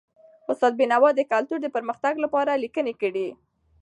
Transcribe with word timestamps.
استاد 0.51 0.73
بینوا 0.79 1.09
د 1.15 1.21
کلتور 1.31 1.57
د 1.61 1.67
پرمختګ 1.75 2.13
لپاره 2.23 2.59
لیکني 2.63 2.93
کړي 3.01 3.11
دي. 3.25 3.29